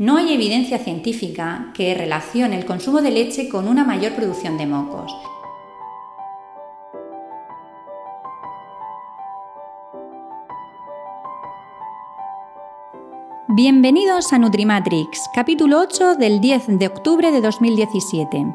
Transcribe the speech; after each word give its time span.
No 0.00 0.16
hay 0.16 0.32
evidencia 0.32 0.78
científica 0.78 1.72
que 1.74 1.92
relacione 1.92 2.56
el 2.56 2.64
consumo 2.64 3.02
de 3.02 3.10
leche 3.10 3.50
con 3.50 3.68
una 3.68 3.84
mayor 3.84 4.14
producción 4.14 4.56
de 4.56 4.64
mocos. 4.64 5.14
Bienvenidos 13.48 14.32
a 14.32 14.38
Nutrimatrix, 14.38 15.28
capítulo 15.34 15.80
8 15.80 16.14
del 16.14 16.40
10 16.40 16.78
de 16.78 16.86
octubre 16.86 17.30
de 17.30 17.42
2017. 17.42 18.54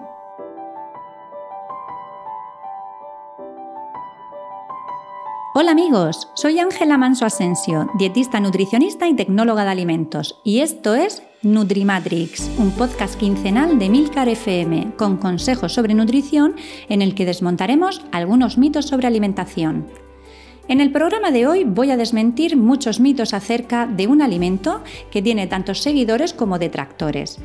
Hola 5.58 5.72
amigos, 5.72 6.30
soy 6.34 6.60
Ángela 6.60 6.98
Manso 6.98 7.26
Asensio, 7.26 7.88
dietista 7.98 8.42
nutricionista 8.42 9.08
y 9.08 9.14
tecnóloga 9.14 9.64
de 9.64 9.70
alimentos, 9.70 10.42
y 10.44 10.60
esto 10.60 10.96
es 10.96 11.22
Nutrimatrix, 11.46 12.50
un 12.58 12.72
podcast 12.72 13.20
quincenal 13.20 13.78
de 13.78 13.88
Milcar 13.88 14.28
FM 14.28 14.94
con 14.98 15.18
consejos 15.18 15.74
sobre 15.74 15.94
nutrición 15.94 16.56
en 16.90 17.04
el 17.04 17.14
que 17.14 17.28
desmontaremos 17.28 18.02
algunos 18.12 18.58
mitos 18.58 18.88
sobre 18.88 19.06
alimentación. 19.06 19.86
En 20.68 20.82
el 20.82 20.92
programa 20.92 21.30
de 21.30 21.46
hoy 21.46 21.64
voy 21.64 21.92
a 21.92 21.98
desmentir 21.98 22.58
muchos 22.58 23.00
mitos 23.00 23.36
acerca 23.36 23.86
de 23.86 24.08
un 24.08 24.24
alimento 24.24 24.84
que 25.12 25.22
tiene 25.22 25.46
tantos 25.46 25.84
seguidores 25.84 26.34
como 26.34 26.58
detractores. 26.58 27.38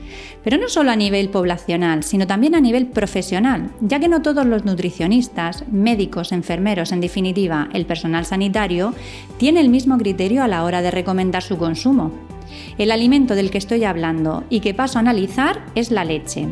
Pero 0.42 0.56
no 0.56 0.70
solo 0.70 0.92
a 0.92 0.96
nivel 0.96 1.28
poblacional, 1.28 2.02
sino 2.02 2.26
también 2.26 2.54
a 2.54 2.60
nivel 2.62 2.86
profesional, 2.86 3.70
ya 3.82 4.00
que 4.00 4.08
no 4.08 4.22
todos 4.22 4.46
los 4.46 4.64
nutricionistas, 4.64 5.68
médicos, 5.70 6.32
enfermeros, 6.32 6.92
en 6.92 7.02
definitiva, 7.02 7.68
el 7.74 7.84
personal 7.84 8.24
sanitario, 8.24 8.94
tiene 9.36 9.60
el 9.60 9.68
mismo 9.68 9.98
criterio 9.98 10.42
a 10.42 10.48
la 10.48 10.64
hora 10.64 10.80
de 10.80 10.90
recomendar 10.90 11.42
su 11.42 11.58
consumo. 11.58 12.29
El 12.78 12.90
alimento 12.90 13.34
del 13.34 13.50
que 13.50 13.58
estoy 13.58 13.84
hablando 13.84 14.44
y 14.50 14.60
que 14.60 14.74
paso 14.74 14.98
a 14.98 15.00
analizar 15.00 15.64
es 15.74 15.90
la 15.90 16.04
leche. 16.04 16.48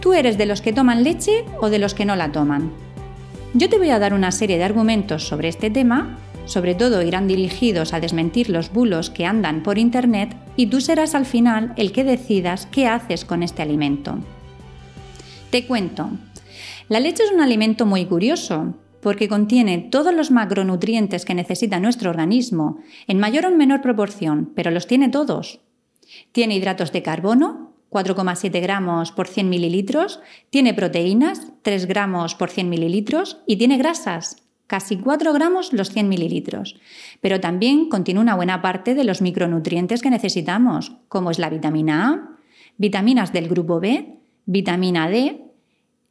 ¿Tú 0.00 0.12
eres 0.12 0.38
de 0.38 0.46
los 0.46 0.60
que 0.60 0.72
toman 0.72 1.04
leche 1.04 1.44
o 1.60 1.70
de 1.70 1.78
los 1.78 1.94
que 1.94 2.04
no 2.04 2.16
la 2.16 2.32
toman? 2.32 2.72
Yo 3.54 3.68
te 3.68 3.78
voy 3.78 3.90
a 3.90 3.98
dar 3.98 4.14
una 4.14 4.32
serie 4.32 4.58
de 4.58 4.64
argumentos 4.64 5.26
sobre 5.28 5.48
este 5.48 5.70
tema, 5.70 6.18
sobre 6.44 6.74
todo 6.74 7.02
irán 7.02 7.28
dirigidos 7.28 7.92
a 7.92 8.00
desmentir 8.00 8.50
los 8.50 8.72
bulos 8.72 9.10
que 9.10 9.26
andan 9.26 9.62
por 9.62 9.78
Internet 9.78 10.34
y 10.56 10.66
tú 10.66 10.80
serás 10.80 11.14
al 11.14 11.26
final 11.26 11.72
el 11.76 11.92
que 11.92 12.04
decidas 12.04 12.66
qué 12.66 12.88
haces 12.88 13.24
con 13.24 13.42
este 13.42 13.62
alimento. 13.62 14.18
Te 15.50 15.66
cuento. 15.66 16.10
La 16.88 16.98
leche 16.98 17.22
es 17.24 17.30
un 17.32 17.40
alimento 17.40 17.86
muy 17.86 18.06
curioso 18.06 18.74
porque 19.02 19.28
contiene 19.28 19.78
todos 19.78 20.14
los 20.14 20.30
macronutrientes 20.30 21.24
que 21.24 21.34
necesita 21.34 21.80
nuestro 21.80 22.08
organismo, 22.08 22.78
en 23.08 23.18
mayor 23.18 23.46
o 23.46 23.50
menor 23.50 23.82
proporción, 23.82 24.52
pero 24.54 24.70
los 24.70 24.86
tiene 24.86 25.08
todos. 25.08 25.60
Tiene 26.30 26.54
hidratos 26.54 26.92
de 26.92 27.02
carbono, 27.02 27.72
4,7 27.90 28.62
gramos 28.62 29.10
por 29.10 29.26
100 29.26 29.50
mililitros, 29.50 30.20
tiene 30.50 30.72
proteínas, 30.72 31.52
3 31.62 31.86
gramos 31.86 32.36
por 32.36 32.48
100 32.48 32.70
mililitros 32.70 33.38
y 33.44 33.56
tiene 33.56 33.76
grasas, 33.76 34.36
casi 34.68 34.96
4 34.96 35.32
gramos 35.32 35.72
los 35.72 35.90
100 35.90 36.08
mililitros. 36.08 36.80
Pero 37.20 37.40
también 37.40 37.88
contiene 37.88 38.20
una 38.20 38.36
buena 38.36 38.62
parte 38.62 38.94
de 38.94 39.04
los 39.04 39.20
micronutrientes 39.20 40.00
que 40.00 40.10
necesitamos, 40.10 40.92
como 41.08 41.32
es 41.32 41.40
la 41.40 41.50
vitamina 41.50 42.08
A, 42.08 42.38
vitaminas 42.78 43.32
del 43.32 43.48
grupo 43.48 43.80
B, 43.80 44.20
vitamina 44.46 45.08
D 45.08 45.51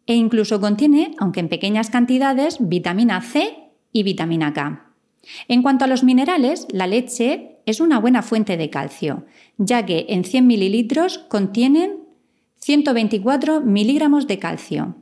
e 0.07 0.15
incluso 0.15 0.59
contiene, 0.59 1.15
aunque 1.19 1.39
en 1.39 1.49
pequeñas 1.49 1.89
cantidades, 1.89 2.57
vitamina 2.59 3.21
C 3.21 3.71
y 3.93 4.03
vitamina 4.03 4.53
K. 4.53 4.91
En 5.47 5.61
cuanto 5.61 5.85
a 5.85 5.87
los 5.87 6.03
minerales, 6.03 6.67
la 6.71 6.87
leche 6.87 7.59
es 7.65 7.79
una 7.79 7.99
buena 7.99 8.21
fuente 8.21 8.57
de 8.57 8.69
calcio, 8.69 9.25
ya 9.57 9.85
que 9.85 10.07
en 10.09 10.23
100 10.23 10.47
mililitros 10.47 11.19
contienen 11.19 11.99
124 12.59 13.61
miligramos 13.61 14.27
de 14.27 14.39
calcio. 14.39 14.95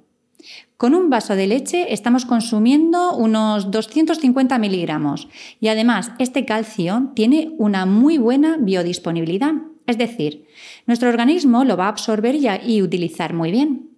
Con 0.77 0.95
un 0.95 1.09
vaso 1.09 1.35
de 1.35 1.47
leche 1.47 1.93
estamos 1.93 2.25
consumiendo 2.25 3.15
unos 3.15 3.69
250 3.71 4.57
miligramos 4.57 5.27
y 5.59 5.67
además 5.67 6.11
este 6.19 6.45
calcio 6.45 7.11
tiene 7.15 7.51
una 7.57 7.85
muy 7.85 8.17
buena 8.17 8.57
biodisponibilidad, 8.57 9.53
es 9.87 9.97
decir, 9.97 10.45
nuestro 10.87 11.09
organismo 11.09 11.65
lo 11.65 11.75
va 11.75 11.85
a 11.85 11.89
absorber 11.89 12.35
y 12.35 12.81
utilizar 12.81 13.33
muy 13.33 13.51
bien. 13.51 13.88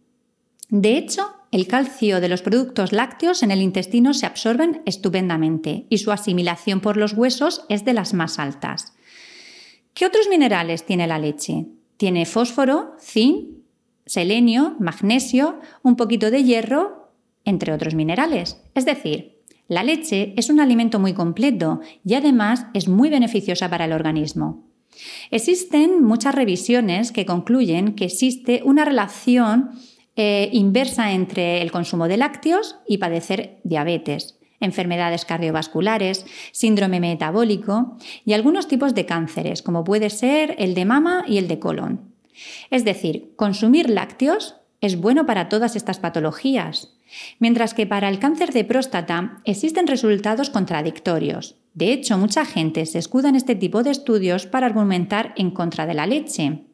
De 0.72 0.98
hecho, 0.98 1.34
el 1.52 1.68
calcio 1.68 2.22
de 2.22 2.30
los 2.30 2.42
productos 2.42 2.94
lácteos 2.94 3.44
en 3.44 3.52
el 3.52 3.62
intestino 3.62 4.14
se 4.14 4.26
absorben 4.26 4.82
estupendamente 4.86 5.86
y 5.90 5.98
su 5.98 6.14
asimilación 6.14 6.80
por 6.80 6.96
los 6.96 7.12
huesos 7.12 7.66
es 7.68 7.84
de 7.84 7.92
las 7.92 8.14
más 8.14 8.40
altas. 8.40 8.94
¿Qué 9.94 10.06
otros 10.06 10.30
minerales 10.30 10.86
tiene 10.86 11.08
la 11.08 11.20
leche? 11.20 11.66
Tiene 11.98 12.26
fósforo, 12.26 12.96
zinc, 13.02 13.50
selenio, 14.06 14.78
magnesio, 14.80 15.60
un 15.84 15.98
poquito 15.98 16.32
de 16.32 16.46
hierro, 16.46 17.12
entre 17.44 17.74
otros 17.74 17.94
minerales. 17.94 18.62
Es 18.74 18.86
decir, 18.86 19.42
la 19.68 19.84
leche 19.84 20.34
es 20.38 20.50
un 20.50 20.62
alimento 20.62 21.00
muy 21.00 21.14
completo 21.14 21.82
y 22.06 22.14
además 22.14 22.68
es 22.74 22.88
muy 22.88 23.10
beneficiosa 23.10 23.70
para 23.70 23.84
el 23.84 23.92
organismo. 23.92 24.64
Existen 25.32 26.02
muchas 26.02 26.34
revisiones 26.34 27.12
que 27.12 27.26
concluyen 27.26 27.94
que 27.94 28.06
existe 28.06 28.62
una 28.64 28.86
relación 28.86 29.72
eh, 30.16 30.50
inversa 30.52 31.14
entre 31.14 31.62
el 31.62 31.72
consumo 31.72 32.08
de 32.08 32.18
lácteos 32.18 32.76
y 32.86 32.98
padecer 32.98 33.60
diabetes, 33.64 34.38
enfermedades 34.60 35.24
cardiovasculares, 35.24 36.26
síndrome 36.52 37.00
metabólico 37.00 37.98
y 38.26 38.34
algunos 38.34 38.68
tipos 38.68 38.94
de 38.94 39.06
cánceres, 39.06 39.62
como 39.62 39.84
puede 39.84 40.10
ser 40.10 40.56
el 40.60 40.74
de 40.74 40.86
mama 40.86 41.24
y 41.28 41.38
el 41.38 41.48
de 41.48 41.60
colon. 41.60 42.14
Es 42.70 42.84
decir, 42.84 43.34
consumir 43.36 43.90
lácteos 43.90 44.56
es 44.82 45.00
bueno 45.00 45.26
para 45.26 45.48
todas 45.48 45.76
estas 45.76 46.00
patologías, 46.00 46.94
mientras 47.40 47.74
que 47.74 47.88
para 47.88 48.10
el 48.10 48.20
cáncer 48.20 48.52
de 48.52 48.64
próstata 48.66 49.42
existen 49.46 49.88
resultados 49.88 50.50
contradictorios. 50.50 51.56
De 51.74 51.94
hecho, 51.94 52.18
mucha 52.18 52.46
gente 52.46 52.86
se 52.86 53.00
escuda 53.00 53.30
en 53.30 53.36
este 53.36 53.56
tipo 53.56 53.84
de 53.84 53.92
estudios 53.92 54.46
para 54.46 54.66
argumentar 54.66 55.34
en 55.38 55.52
contra 55.52 55.86
de 55.86 55.94
la 55.94 56.06
leche 56.06 56.66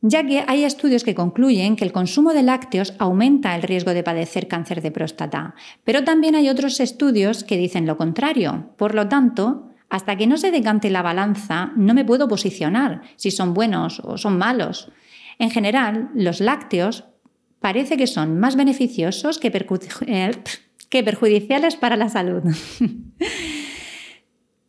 ya 0.00 0.24
que 0.24 0.44
hay 0.46 0.64
estudios 0.64 1.02
que 1.02 1.14
concluyen 1.14 1.74
que 1.74 1.84
el 1.84 1.92
consumo 1.92 2.32
de 2.32 2.42
lácteos 2.42 2.94
aumenta 2.98 3.54
el 3.56 3.62
riesgo 3.62 3.94
de 3.94 4.04
padecer 4.04 4.46
cáncer 4.46 4.80
de 4.80 4.90
próstata, 4.90 5.54
pero 5.84 6.04
también 6.04 6.34
hay 6.34 6.48
otros 6.48 6.78
estudios 6.80 7.42
que 7.44 7.56
dicen 7.56 7.86
lo 7.86 7.96
contrario. 7.96 8.70
Por 8.76 8.94
lo 8.94 9.08
tanto, 9.08 9.70
hasta 9.88 10.16
que 10.16 10.26
no 10.26 10.36
se 10.36 10.50
decante 10.50 10.90
la 10.90 11.02
balanza, 11.02 11.72
no 11.76 11.94
me 11.94 12.04
puedo 12.04 12.28
posicionar 12.28 13.02
si 13.16 13.30
son 13.30 13.54
buenos 13.54 14.00
o 14.00 14.18
son 14.18 14.38
malos. 14.38 14.92
En 15.38 15.50
general, 15.50 16.10
los 16.14 16.40
lácteos 16.40 17.04
parece 17.60 17.96
que 17.96 18.06
son 18.06 18.38
más 18.38 18.54
beneficiosos 18.54 19.38
que, 19.38 19.48
eh, 20.06 20.30
que 20.88 21.02
perjudiciales 21.02 21.76
para 21.76 21.96
la 21.96 22.08
salud. 22.08 22.42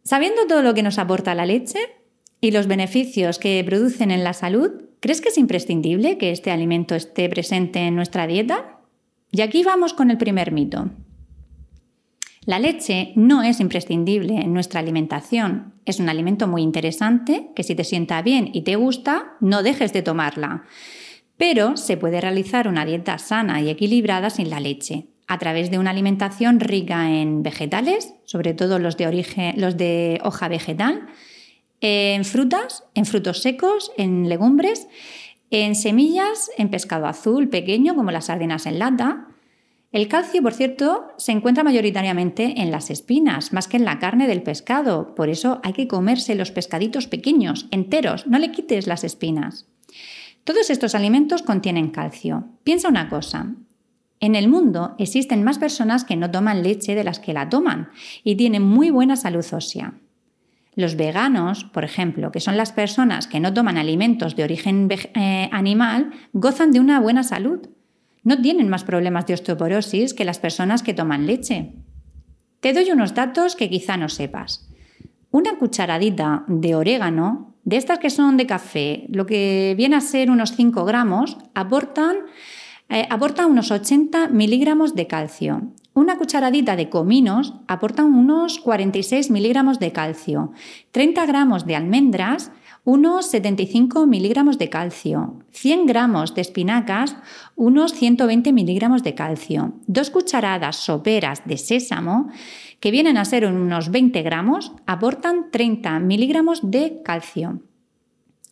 Sabiendo 0.03 0.47
todo 0.47 0.63
lo 0.63 0.73
que 0.73 0.81
nos 0.81 0.97
aporta 0.97 1.35
la 1.35 1.45
leche 1.45 1.77
y 2.41 2.49
los 2.49 2.65
beneficios 2.65 3.37
que 3.37 3.63
producen 3.63 4.09
en 4.09 4.23
la 4.23 4.33
salud, 4.33 4.88
¿Crees 4.99 5.21
que 5.21 5.29
es 5.29 5.37
imprescindible 5.37 6.17
que 6.17 6.31
este 6.31 6.51
alimento 6.51 6.95
esté 6.95 7.29
presente 7.29 7.79
en 7.79 7.95
nuestra 7.95 8.27
dieta? 8.27 8.79
Y 9.31 9.41
aquí 9.41 9.63
vamos 9.63 9.93
con 9.93 10.11
el 10.11 10.17
primer 10.17 10.51
mito. 10.51 10.89
La 12.45 12.59
leche 12.59 13.13
no 13.15 13.43
es 13.43 13.59
imprescindible 13.59 14.35
en 14.41 14.53
nuestra 14.53 14.79
alimentación. 14.79 15.73
Es 15.85 15.99
un 15.99 16.09
alimento 16.09 16.47
muy 16.47 16.63
interesante 16.63 17.51
que 17.55 17.63
si 17.63 17.75
te 17.75 17.83
sienta 17.83 18.21
bien 18.21 18.49
y 18.53 18.63
te 18.63 18.75
gusta, 18.75 19.37
no 19.39 19.63
dejes 19.63 19.93
de 19.93 20.01
tomarla. 20.01 20.63
Pero 21.37 21.77
se 21.77 21.95
puede 21.95 22.19
realizar 22.19 22.67
una 22.67 22.85
dieta 22.85 23.17
sana 23.19 23.61
y 23.61 23.69
equilibrada 23.69 24.29
sin 24.29 24.49
la 24.49 24.59
leche, 24.59 25.07
a 25.27 25.37
través 25.37 25.71
de 25.71 25.79
una 25.79 25.91
alimentación 25.91 26.59
rica 26.59 27.09
en 27.09 27.43
vegetales, 27.43 28.15
sobre 28.25 28.53
todo 28.53 28.79
los 28.79 28.97
de, 28.97 29.07
origen, 29.07 29.61
los 29.61 29.77
de 29.77 30.19
hoja 30.23 30.47
vegetal, 30.47 31.07
en 31.81 32.25
frutas, 32.25 32.83
en 32.93 33.05
frutos 33.05 33.41
secos, 33.41 33.91
en 33.97 34.27
legumbres, 34.29 34.87
en 35.51 35.75
semillas, 35.75 36.51
en 36.57 36.69
pescado 36.69 37.07
azul 37.07 37.49
pequeño 37.49 37.95
como 37.95 38.11
las 38.11 38.25
sardinas 38.25 38.65
en 38.65 38.79
lata, 38.79 39.27
El 39.91 40.07
calcio, 40.07 40.43
por 40.43 40.53
cierto, 40.53 41.07
se 41.17 41.31
encuentra 41.31 41.63
mayoritariamente 41.63 42.61
en 42.61 42.69
las 42.69 42.91
espinas, 42.91 43.53
más 43.53 43.67
que 43.67 43.77
en 43.77 43.85
la 43.85 43.97
carne 43.97 44.27
del 44.27 44.43
pescado. 44.43 45.15
Por 45.15 45.29
eso 45.29 45.59
hay 45.63 45.73
que 45.73 45.87
comerse 45.87 46.35
los 46.35 46.51
pescaditos 46.51 47.07
pequeños, 47.07 47.65
enteros, 47.71 48.27
no 48.27 48.37
le 48.37 48.51
quites 48.51 48.85
las 48.85 49.03
espinas. 49.03 49.65
Todos 50.43 50.69
estos 50.69 50.93
alimentos 50.93 51.41
contienen 51.41 51.89
calcio. 51.89 52.45
Piensa 52.63 52.87
una 52.87 53.09
cosa. 53.09 53.55
En 54.19 54.35
el 54.35 54.47
mundo 54.47 54.95
existen 54.99 55.43
más 55.43 55.57
personas 55.57 56.03
que 56.03 56.15
no 56.15 56.29
toman 56.29 56.61
leche 56.61 56.93
de 56.93 57.03
las 57.03 57.19
que 57.19 57.33
la 57.33 57.49
toman 57.49 57.89
y 58.23 58.35
tienen 58.35 58.61
muy 58.61 58.91
buena 58.91 59.15
salud 59.15 59.45
ósea. 59.51 59.95
Los 60.79 60.95
veganos, 60.95 61.65
por 61.65 61.83
ejemplo, 61.83 62.31
que 62.31 62.39
son 62.39 62.55
las 62.55 62.71
personas 62.71 63.27
que 63.27 63.41
no 63.41 63.53
toman 63.53 63.77
alimentos 63.77 64.37
de 64.37 64.45
origen 64.45 64.87
eh, 64.89 65.49
animal, 65.51 66.11
gozan 66.31 66.71
de 66.71 66.79
una 66.79 67.01
buena 67.01 67.23
salud 67.23 67.67
no 68.23 68.41
tienen 68.41 68.69
más 68.69 68.85
problemas 68.85 69.25
de 69.25 69.33
osteoporosis 69.33 70.13
que 70.13 70.23
las 70.23 70.39
personas 70.39 70.81
que 70.81 70.93
toman 70.93 71.27
leche. 71.27 71.73
Te 72.61 72.71
doy 72.71 72.91
unos 72.91 73.13
datos 73.13 73.57
que 73.57 73.69
quizá 73.69 73.97
no 73.97 74.07
sepas. 74.07 74.69
Una 75.31 75.57
cucharadita 75.57 76.45
de 76.47 76.75
orégano, 76.75 77.55
de 77.65 77.75
estas 77.75 77.99
que 77.99 78.09
son 78.09 78.37
de 78.37 78.47
café, 78.47 79.05
lo 79.09 79.25
que 79.25 79.73
viene 79.75 79.97
a 79.97 80.01
ser 80.01 80.31
unos 80.31 80.55
5 80.55 80.85
gramos, 80.85 81.37
aportan, 81.55 82.19
eh, 82.87 83.05
aporta 83.09 83.47
unos 83.47 83.69
80 83.69 84.29
miligramos 84.29 84.95
de 84.95 85.07
calcio. 85.07 85.73
Una 85.99 86.17
cucharadita 86.17 86.77
de 86.77 86.87
cominos 86.87 87.55
aporta 87.67 88.05
unos 88.05 88.59
46 88.59 89.31
miligramos 89.31 89.79
de 89.79 89.91
calcio. 89.91 90.53
30 90.91 91.25
gramos 91.25 91.65
de 91.65 91.75
almendras 91.75 92.53
unos 92.85 93.25
75 93.25 94.07
miligramos 94.07 94.57
de 94.57 94.69
calcio, 94.69 95.43
100 95.51 95.85
gramos 95.87 96.35
de 96.35 96.39
espinacas, 96.39 97.17
unos 97.57 97.91
120 97.91 98.53
miligramos 98.53 99.03
de 99.03 99.13
calcio, 99.13 99.73
dos 99.87 100.09
cucharadas 100.09 100.77
soperas 100.77 101.41
de 101.45 101.57
sésamo, 101.57 102.29
que 102.79 102.91
vienen 102.91 103.17
a 103.17 103.25
ser 103.25 103.45
unos 103.45 103.91
20 103.91 104.21
gramos, 104.21 104.71
aportan 104.85 105.51
30 105.51 105.99
miligramos 105.99 106.61
de 106.63 107.01
calcio. 107.03 107.59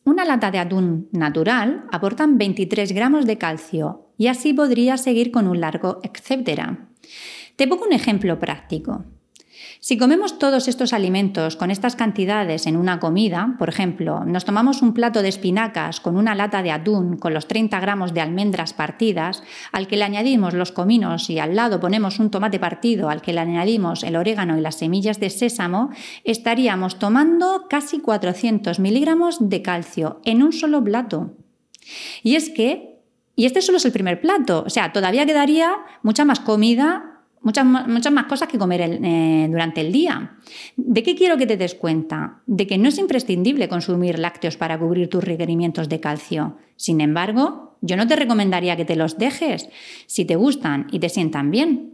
Una 0.03 0.25
lata 0.25 0.51
de 0.51 0.59
atún 0.59 1.07
natural 1.13 1.85
aportan 1.93 2.37
23 2.37 2.91
gramos 2.91 3.25
de 3.25 3.37
calcio 3.37 4.07
y 4.17 4.27
así 4.27 4.53
podría 4.53 4.97
seguir 4.97 5.31
con 5.31 5.47
un 5.47 5.61
largo 5.61 5.99
etcétera. 6.03 6.89
Te 7.57 7.67
pongo 7.67 7.85
un 7.85 7.93
ejemplo 7.93 8.39
práctico. 8.39 9.03
Si 9.79 9.97
comemos 9.97 10.37
todos 10.37 10.67
estos 10.67 10.93
alimentos 10.93 11.55
con 11.55 11.71
estas 11.71 11.95
cantidades 11.95 12.67
en 12.67 12.77
una 12.77 12.99
comida, 12.99 13.55
por 13.57 13.67
ejemplo, 13.67 14.23
nos 14.25 14.45
tomamos 14.45 14.83
un 14.83 14.93
plato 14.93 15.23
de 15.23 15.29
espinacas 15.29 15.99
con 15.99 16.17
una 16.17 16.35
lata 16.35 16.61
de 16.61 16.69
atún 16.69 17.17
con 17.17 17.33
los 17.33 17.47
30 17.47 17.79
gramos 17.79 18.13
de 18.13 18.21
almendras 18.21 18.73
partidas, 18.73 19.41
al 19.71 19.87
que 19.87 19.97
le 19.97 20.03
añadimos 20.03 20.53
los 20.53 20.71
cominos 20.71 21.31
y 21.31 21.39
al 21.39 21.55
lado 21.55 21.79
ponemos 21.79 22.19
un 22.19 22.29
tomate 22.29 22.59
partido 22.59 23.09
al 23.09 23.23
que 23.23 23.33
le 23.33 23.39
añadimos 23.39 24.03
el 24.03 24.17
orégano 24.17 24.55
y 24.55 24.61
las 24.61 24.75
semillas 24.75 25.19
de 25.19 25.31
sésamo, 25.31 25.89
estaríamos 26.23 26.99
tomando 26.99 27.65
casi 27.67 28.01
400 28.01 28.79
miligramos 28.79 29.37
de 29.49 29.63
calcio 29.63 30.21
en 30.25 30.43
un 30.43 30.53
solo 30.53 30.83
plato. 30.83 31.33
Y 32.21 32.35
es 32.35 32.51
que, 32.51 32.99
y 33.35 33.47
este 33.47 33.63
solo 33.63 33.79
es 33.79 33.85
el 33.85 33.91
primer 33.91 34.21
plato, 34.21 34.63
o 34.63 34.69
sea, 34.69 34.93
todavía 34.93 35.25
quedaría 35.25 35.71
mucha 36.03 36.23
más 36.23 36.39
comida 36.39 37.16
Muchas, 37.47 37.65
muchas 37.65 38.11
más 38.11 38.25
cosas 38.25 38.49
que 38.49 38.57
comer 38.57 38.81
eh, 38.81 39.47
durante 39.49 39.79
el 39.79 39.93
día. 39.93 40.35
¿De 40.75 41.01
qué 41.01 41.15
quiero 41.15 41.37
que 41.37 41.47
te 41.47 41.55
des 41.55 41.75
cuenta? 41.75 42.41
De 42.45 42.67
que 42.67 42.77
no 42.77 42.89
es 42.89 42.97
imprescindible 42.97 43.69
consumir 43.69 44.19
lácteos 44.19 44.57
para 44.57 44.77
cubrir 44.77 45.09
tus 45.09 45.23
requerimientos 45.23 45.87
de 45.87 46.01
calcio. 46.01 46.57
Sin 46.75 46.99
embargo, 46.99 47.77
yo 47.79 47.95
no 47.95 48.05
te 48.05 48.17
recomendaría 48.17 48.75
que 48.75 48.83
te 48.83 48.97
los 48.97 49.17
dejes 49.17 49.69
si 50.07 50.25
te 50.25 50.35
gustan 50.35 50.87
y 50.91 50.99
te 50.99 51.07
sientan 51.07 51.49
bien, 51.49 51.93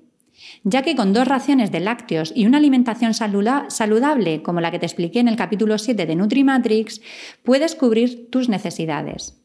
ya 0.63 0.81
que 0.81 0.95
con 0.95 1.13
dos 1.13 1.27
raciones 1.27 1.71
de 1.71 1.81
lácteos 1.81 2.33
y 2.35 2.47
una 2.47 2.57
alimentación 2.57 3.13
saludable 3.13 4.41
como 4.41 4.59
la 4.59 4.71
que 4.71 4.79
te 4.79 4.88
expliqué 4.88 5.19
en 5.19 5.27
el 5.27 5.35
capítulo 5.35 5.77
7 5.77 6.07
de 6.07 6.15
Nutrimatrix, 6.15 7.00
puedes 7.44 7.75
cubrir 7.75 8.31
tus 8.31 8.50
necesidades. 8.50 9.43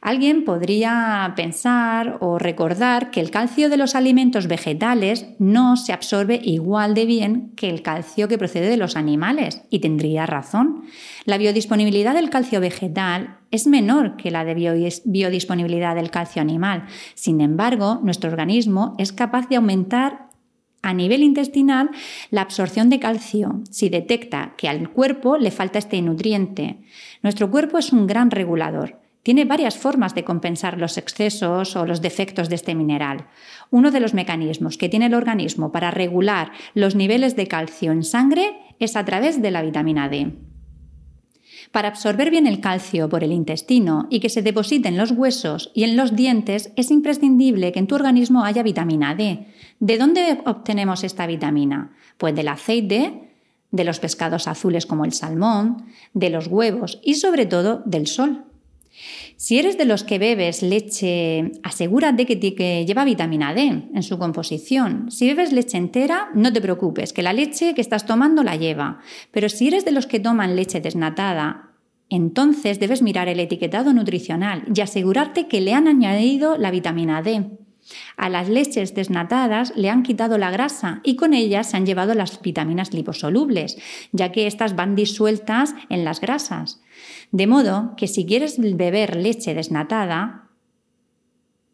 Alguien 0.00 0.44
podría 0.44 1.32
pensar 1.36 2.18
o 2.20 2.38
recordar 2.38 3.10
que 3.10 3.20
el 3.20 3.30
calcio 3.30 3.70
de 3.70 3.76
los 3.76 3.94
alimentos 3.94 4.46
vegetales 4.46 5.26
no 5.38 5.76
se 5.76 5.92
absorbe 5.92 6.40
igual 6.42 6.94
de 6.94 7.06
bien 7.06 7.52
que 7.56 7.70
el 7.70 7.82
calcio 7.82 8.28
que 8.28 8.38
procede 8.38 8.68
de 8.68 8.76
los 8.76 8.96
animales, 8.96 9.62
y 9.70 9.78
tendría 9.78 10.26
razón. 10.26 10.84
La 11.24 11.38
biodisponibilidad 11.38 12.14
del 12.14 12.30
calcio 12.30 12.60
vegetal 12.60 13.38
es 13.50 13.66
menor 13.66 14.16
que 14.16 14.30
la 14.30 14.44
de 14.44 14.54
biodisponibilidad 15.04 15.94
del 15.94 16.10
calcio 16.10 16.42
animal. 16.42 16.86
Sin 17.14 17.40
embargo, 17.40 18.00
nuestro 18.02 18.30
organismo 18.30 18.94
es 18.98 19.12
capaz 19.12 19.48
de 19.48 19.56
aumentar 19.56 20.30
a 20.82 20.94
nivel 20.94 21.22
intestinal 21.22 21.90
la 22.30 22.42
absorción 22.42 22.90
de 22.90 22.98
calcio 22.98 23.62
si 23.70 23.88
detecta 23.88 24.54
que 24.56 24.68
al 24.68 24.90
cuerpo 24.90 25.38
le 25.38 25.52
falta 25.52 25.78
este 25.78 26.02
nutriente. 26.02 26.80
Nuestro 27.22 27.50
cuerpo 27.50 27.78
es 27.78 27.92
un 27.92 28.08
gran 28.08 28.32
regulador 28.32 29.01
tiene 29.22 29.44
varias 29.44 29.76
formas 29.76 30.14
de 30.14 30.24
compensar 30.24 30.78
los 30.78 30.98
excesos 30.98 31.76
o 31.76 31.86
los 31.86 32.02
defectos 32.02 32.48
de 32.48 32.56
este 32.56 32.74
mineral. 32.74 33.28
Uno 33.70 33.90
de 33.90 34.00
los 34.00 34.14
mecanismos 34.14 34.76
que 34.76 34.88
tiene 34.88 35.06
el 35.06 35.14
organismo 35.14 35.72
para 35.72 35.90
regular 35.90 36.52
los 36.74 36.94
niveles 36.94 37.36
de 37.36 37.46
calcio 37.46 37.92
en 37.92 38.02
sangre 38.02 38.58
es 38.78 38.96
a 38.96 39.04
través 39.04 39.40
de 39.40 39.50
la 39.50 39.62
vitamina 39.62 40.08
D. 40.08 40.32
Para 41.70 41.88
absorber 41.88 42.30
bien 42.30 42.46
el 42.46 42.60
calcio 42.60 43.08
por 43.08 43.24
el 43.24 43.32
intestino 43.32 44.06
y 44.10 44.20
que 44.20 44.28
se 44.28 44.42
deposite 44.42 44.88
en 44.88 44.98
los 44.98 45.12
huesos 45.12 45.70
y 45.74 45.84
en 45.84 45.96
los 45.96 46.14
dientes, 46.14 46.72
es 46.76 46.90
imprescindible 46.90 47.72
que 47.72 47.78
en 47.78 47.86
tu 47.86 47.94
organismo 47.94 48.44
haya 48.44 48.62
vitamina 48.62 49.14
D. 49.14 49.46
¿De 49.80 49.98
dónde 49.98 50.40
obtenemos 50.44 51.04
esta 51.04 51.26
vitamina? 51.26 51.96
Pues 52.18 52.34
del 52.34 52.48
aceite, 52.48 53.30
de 53.70 53.84
los 53.84 54.00
pescados 54.00 54.48
azules 54.48 54.84
como 54.84 55.04
el 55.04 55.12
salmón, 55.12 55.86
de 56.12 56.28
los 56.28 56.46
huevos 56.48 57.00
y 57.02 57.14
sobre 57.14 57.46
todo 57.46 57.82
del 57.86 58.06
sol. 58.06 58.44
Si 59.36 59.58
eres 59.58 59.78
de 59.78 59.84
los 59.84 60.04
que 60.04 60.18
bebes 60.18 60.62
leche, 60.62 61.52
asegúrate 61.62 62.26
que, 62.26 62.38
que, 62.38 62.84
lleva 62.86 63.04
vitamina 63.04 63.54
D 63.54 63.88
en 63.92 64.02
su 64.02 64.18
composición. 64.18 65.10
Si 65.10 65.26
bebes 65.26 65.52
leche 65.52 65.78
entera, 65.78 66.30
no 66.34 66.52
te 66.52 66.60
preocupes, 66.60 67.12
que 67.12 67.22
la 67.22 67.32
leche 67.32 67.74
que 67.74 67.80
estás 67.80 68.06
tomando 68.06 68.42
la 68.42 68.56
lleva. 68.56 69.00
Pero 69.30 69.48
si 69.48 69.68
eres 69.68 69.84
de 69.84 69.92
los 69.92 70.06
que 70.06 70.20
toman 70.20 70.56
leche 70.56 70.80
desnatada, 70.80 71.70
entonces 72.08 72.78
debes 72.78 73.02
mirar 73.02 73.28
el 73.28 73.40
etiquetado 73.40 73.92
nutricional 73.94 74.64
y 74.74 74.80
asegurarte 74.80 75.48
que 75.48 75.62
le 75.62 75.72
han 75.72 75.88
añadido 75.88 76.58
la 76.58 76.70
vitamina 76.70 77.22
D. 77.22 77.46
A 78.16 78.28
las 78.28 78.48
leches 78.48 78.94
desnatadas 78.94 79.72
le 79.76 79.90
han 79.90 80.02
quitado 80.02 80.38
la 80.38 80.50
grasa 80.50 81.00
y 81.02 81.16
con 81.16 81.34
ellas 81.34 81.70
se 81.70 81.76
han 81.76 81.86
llevado 81.86 82.14
las 82.14 82.40
vitaminas 82.40 82.92
liposolubles, 82.92 83.78
ya 84.12 84.30
que 84.30 84.46
estas 84.46 84.76
van 84.76 84.94
disueltas 84.94 85.74
en 85.88 86.04
las 86.04 86.20
grasas. 86.20 86.80
De 87.32 87.46
modo 87.46 87.94
que 87.96 88.08
si 88.08 88.26
quieres 88.26 88.58
beber 88.58 89.16
leche 89.16 89.54
desnatada, 89.54 90.50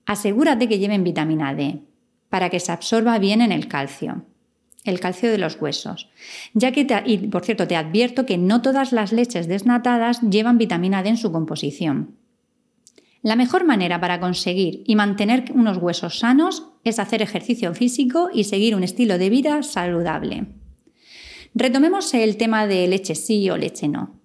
asegúrate 0.06 0.68
que 0.68 0.78
lleven 0.78 1.02
vitamina 1.02 1.52
D 1.54 1.82
para 2.28 2.48
que 2.48 2.60
se 2.60 2.70
absorba 2.70 3.18
bien 3.18 3.42
en 3.42 3.50
el 3.50 3.66
calcio, 3.66 4.24
el 4.84 5.00
calcio 5.00 5.30
de 5.30 5.38
los 5.38 5.60
huesos. 5.60 6.10
Ya 6.54 6.70
que 6.70 6.86
y 7.06 7.18
por 7.26 7.44
cierto, 7.44 7.66
te 7.66 7.74
advierto 7.74 8.24
que 8.24 8.38
no 8.38 8.62
todas 8.62 8.92
las 8.92 9.12
leches 9.12 9.48
desnatadas 9.48 10.20
llevan 10.22 10.58
vitamina 10.58 11.02
D 11.02 11.10
en 11.10 11.16
su 11.16 11.32
composición. 11.32 12.16
La 13.22 13.34
mejor 13.34 13.64
manera 13.64 14.00
para 14.00 14.20
conseguir 14.20 14.84
y 14.86 14.94
mantener 14.94 15.46
unos 15.52 15.78
huesos 15.78 16.20
sanos 16.20 16.68
es 16.84 17.00
hacer 17.00 17.20
ejercicio 17.20 17.74
físico 17.74 18.30
y 18.32 18.44
seguir 18.44 18.76
un 18.76 18.84
estilo 18.84 19.18
de 19.18 19.28
vida 19.28 19.64
saludable. 19.64 20.46
Retomemos 21.52 22.14
el 22.14 22.36
tema 22.36 22.68
de 22.68 22.86
leche 22.86 23.16
sí 23.16 23.50
o 23.50 23.56
leche 23.56 23.88
no. 23.88 24.17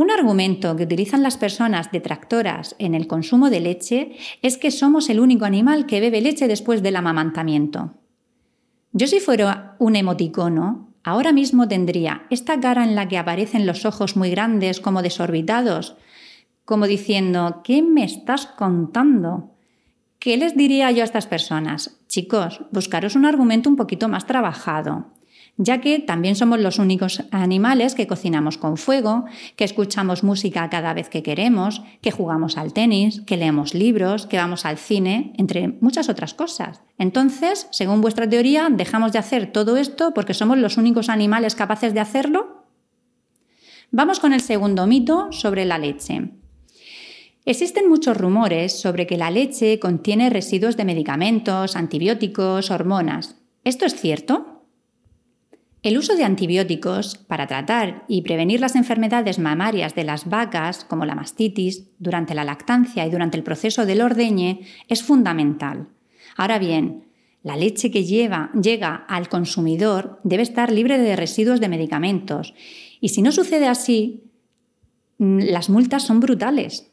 Un 0.00 0.10
argumento 0.10 0.76
que 0.76 0.84
utilizan 0.84 1.22
las 1.22 1.36
personas 1.36 1.92
detractoras 1.92 2.74
en 2.78 2.94
el 2.94 3.06
consumo 3.06 3.50
de 3.50 3.60
leche 3.60 4.12
es 4.40 4.56
que 4.56 4.70
somos 4.70 5.10
el 5.10 5.20
único 5.20 5.44
animal 5.44 5.84
que 5.84 6.00
bebe 6.00 6.22
leche 6.22 6.48
después 6.48 6.82
del 6.82 6.96
amamantamiento. 6.96 7.92
Yo 8.92 9.06
si 9.06 9.20
fuera 9.20 9.76
un 9.78 9.96
emoticono, 9.96 10.88
ahora 11.04 11.32
mismo 11.32 11.68
tendría 11.68 12.22
esta 12.30 12.58
cara 12.60 12.82
en 12.82 12.94
la 12.94 13.08
que 13.08 13.18
aparecen 13.18 13.66
los 13.66 13.84
ojos 13.84 14.16
muy 14.16 14.30
grandes 14.30 14.80
como 14.80 15.02
desorbitados, 15.02 15.98
como 16.64 16.86
diciendo, 16.86 17.60
¿qué 17.62 17.82
me 17.82 18.04
estás 18.04 18.46
contando? 18.46 19.49
¿Qué 20.20 20.36
les 20.36 20.56
diría 20.56 20.92
yo 20.92 21.02
a 21.02 21.04
estas 21.04 21.26
personas? 21.26 21.98
Chicos, 22.06 22.60
buscaros 22.70 23.16
un 23.16 23.26
argumento 23.26 23.68
un 23.68 23.76
poquito 23.76 24.08
más 24.08 24.26
trabajado 24.26 25.06
ya 25.62 25.82
que 25.82 25.98
también 25.98 26.36
somos 26.36 26.58
los 26.58 26.78
únicos 26.78 27.22
animales 27.30 27.94
que 27.94 28.06
cocinamos 28.06 28.56
con 28.56 28.78
fuego, 28.78 29.26
que 29.56 29.64
escuchamos 29.64 30.24
música 30.24 30.70
cada 30.70 30.94
vez 30.94 31.10
que 31.10 31.22
queremos, 31.22 31.82
que 32.00 32.10
jugamos 32.10 32.56
al 32.56 32.72
tenis, 32.72 33.20
que 33.26 33.36
leemos 33.36 33.74
libros, 33.74 34.26
que 34.26 34.38
vamos 34.38 34.64
al 34.64 34.78
cine, 34.78 35.34
entre 35.36 35.68
muchas 35.68 36.08
otras 36.08 36.32
cosas. 36.32 36.80
Entonces, 36.96 37.68
según 37.72 38.00
vuestra 38.00 38.26
teoría, 38.26 38.68
¿dejamos 38.70 39.12
de 39.12 39.18
hacer 39.18 39.52
todo 39.52 39.76
esto 39.76 40.14
porque 40.14 40.32
somos 40.32 40.56
los 40.56 40.78
únicos 40.78 41.10
animales 41.10 41.54
capaces 41.54 41.92
de 41.92 42.00
hacerlo? 42.00 42.64
Vamos 43.90 44.18
con 44.18 44.32
el 44.32 44.40
segundo 44.40 44.86
mito 44.86 45.30
sobre 45.30 45.66
la 45.66 45.76
leche. 45.76 46.39
Existen 47.50 47.88
muchos 47.88 48.16
rumores 48.16 48.80
sobre 48.80 49.08
que 49.08 49.16
la 49.16 49.28
leche 49.28 49.80
contiene 49.80 50.30
residuos 50.30 50.76
de 50.76 50.84
medicamentos, 50.84 51.74
antibióticos, 51.74 52.70
hormonas. 52.70 53.40
¿Esto 53.64 53.86
es 53.86 54.00
cierto? 54.00 54.62
El 55.82 55.98
uso 55.98 56.14
de 56.14 56.22
antibióticos 56.22 57.16
para 57.16 57.48
tratar 57.48 58.04
y 58.06 58.22
prevenir 58.22 58.60
las 58.60 58.76
enfermedades 58.76 59.40
mamarias 59.40 59.96
de 59.96 60.04
las 60.04 60.28
vacas, 60.28 60.84
como 60.84 61.04
la 61.06 61.16
mastitis, 61.16 61.88
durante 61.98 62.36
la 62.36 62.44
lactancia 62.44 63.04
y 63.04 63.10
durante 63.10 63.36
el 63.36 63.42
proceso 63.42 63.84
del 63.84 64.02
ordeñe, 64.02 64.60
es 64.86 65.02
fundamental. 65.02 65.88
Ahora 66.36 66.60
bien, 66.60 67.06
la 67.42 67.56
leche 67.56 67.90
que 67.90 68.04
lleva, 68.04 68.52
llega 68.52 68.94
al 68.94 69.28
consumidor 69.28 70.20
debe 70.22 70.44
estar 70.44 70.70
libre 70.70 70.98
de 70.98 71.16
residuos 71.16 71.58
de 71.58 71.68
medicamentos. 71.68 72.54
Y 73.00 73.08
si 73.08 73.22
no 73.22 73.32
sucede 73.32 73.66
así, 73.66 74.22
mm, 75.18 75.40
las 75.46 75.68
multas 75.68 76.04
son 76.04 76.20
brutales. 76.20 76.89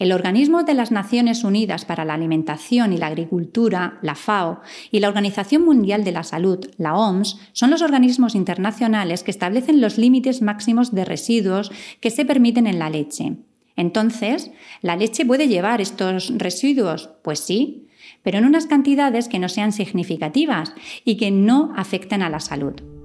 El 0.00 0.12
Organismo 0.12 0.62
de 0.62 0.72
las 0.72 0.90
Naciones 0.90 1.44
Unidas 1.44 1.84
para 1.84 2.06
la 2.06 2.14
Alimentación 2.14 2.94
y 2.94 2.96
la 2.96 3.08
Agricultura, 3.08 3.98
la 4.00 4.14
FAO, 4.14 4.62
y 4.90 5.00
la 5.00 5.08
Organización 5.08 5.62
Mundial 5.62 6.04
de 6.04 6.12
la 6.12 6.22
Salud, 6.22 6.58
la 6.78 6.94
OMS, 6.94 7.38
son 7.52 7.68
los 7.68 7.82
organismos 7.82 8.34
internacionales 8.34 9.22
que 9.22 9.30
establecen 9.30 9.82
los 9.82 9.98
límites 9.98 10.40
máximos 10.40 10.94
de 10.94 11.04
residuos 11.04 11.70
que 12.00 12.10
se 12.10 12.24
permiten 12.24 12.66
en 12.66 12.78
la 12.78 12.88
leche. 12.88 13.36
Entonces, 13.76 14.50
¿la 14.80 14.96
leche 14.96 15.26
puede 15.26 15.48
llevar 15.48 15.82
estos 15.82 16.32
residuos? 16.34 17.10
Pues 17.22 17.40
sí, 17.40 17.86
pero 18.22 18.38
en 18.38 18.46
unas 18.46 18.64
cantidades 18.64 19.28
que 19.28 19.38
no 19.38 19.50
sean 19.50 19.70
significativas 19.70 20.72
y 21.04 21.18
que 21.18 21.30
no 21.30 21.74
afecten 21.76 22.22
a 22.22 22.30
la 22.30 22.40
salud. 22.40 22.99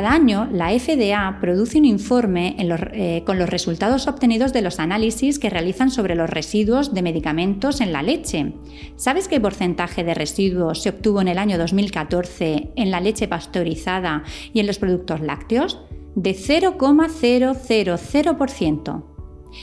Cada 0.00 0.14
año 0.14 0.48
la 0.50 0.70
FDA 0.70 1.36
produce 1.42 1.76
un 1.76 1.84
informe 1.84 2.56
eh, 2.58 3.22
con 3.26 3.38
los 3.38 3.50
resultados 3.50 4.06
obtenidos 4.06 4.54
de 4.54 4.62
los 4.62 4.80
análisis 4.80 5.38
que 5.38 5.50
realizan 5.50 5.90
sobre 5.90 6.14
los 6.14 6.30
residuos 6.30 6.94
de 6.94 7.02
medicamentos 7.02 7.82
en 7.82 7.92
la 7.92 8.02
leche. 8.02 8.54
¿Sabes 8.96 9.28
qué 9.28 9.38
porcentaje 9.40 10.02
de 10.02 10.14
residuos 10.14 10.80
se 10.80 10.88
obtuvo 10.88 11.20
en 11.20 11.28
el 11.28 11.36
año 11.36 11.58
2014 11.58 12.70
en 12.76 12.90
la 12.90 13.02
leche 13.02 13.28
pasteurizada 13.28 14.24
y 14.54 14.60
en 14.60 14.66
los 14.66 14.78
productos 14.78 15.20
lácteos? 15.20 15.78
De 16.14 16.34
0,000%. 16.34 19.09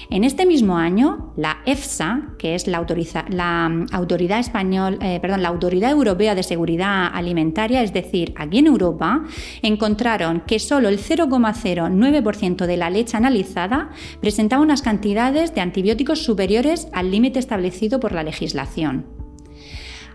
En 0.09 0.23
este 0.23 0.45
mismo 0.45 0.77
año, 0.77 1.33
la 1.35 1.57
EFSA, 1.65 2.33
que 2.37 2.55
es 2.55 2.67
la, 2.67 2.77
autoridad, 2.77 4.39
español, 4.39 4.99
eh, 5.01 5.19
perdón, 5.21 5.41
la 5.41 5.49
Autoridad 5.49 5.91
Europea 5.91 6.35
de 6.35 6.43
Seguridad 6.43 7.07
Alimentaria, 7.13 7.81
es 7.81 7.93
decir, 7.93 8.33
aquí 8.37 8.59
en 8.59 8.67
Europa, 8.67 9.23
encontraron 9.61 10.41
que 10.41 10.59
solo 10.59 10.89
el 10.89 10.99
0,09% 10.99 12.65
de 12.65 12.77
la 12.77 12.89
leche 12.89 13.17
analizada 13.17 13.89
presentaba 14.21 14.61
unas 14.61 14.81
cantidades 14.81 15.53
de 15.55 15.61
antibióticos 15.61 16.23
superiores 16.23 16.87
al 16.93 17.11
límite 17.11 17.39
establecido 17.39 17.99
por 17.99 18.11
la 18.11 18.23
legislación. 18.23 19.16